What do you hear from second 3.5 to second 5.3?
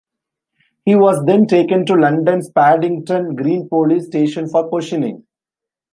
police station for questioning.